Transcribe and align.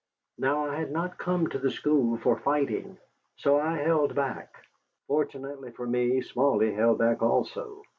Now 0.39 0.65
I 0.65 0.77
had 0.77 0.89
not 0.89 1.19
come 1.19 1.45
to 1.49 1.59
the 1.59 1.69
school 1.69 2.17
for 2.17 2.35
fighting. 2.35 2.97
So 3.35 3.59
I 3.59 3.77
held 3.77 4.15
back. 4.15 4.55
Fortunately 5.05 5.69
for 5.69 5.85
me, 5.85 6.21
Smally 6.21 6.73
held 6.75 6.97
back 6.97 7.21
also. 7.21 7.83